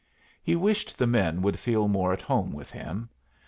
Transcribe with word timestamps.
He 0.41 0.55
wished 0.55 0.97
the 0.97 1.05
men 1.05 1.43
would 1.43 1.59
feel 1.59 1.87
more 1.87 2.11
at 2.11 2.23
home 2.23 2.53
with 2.53 2.71
him. 2.71 3.07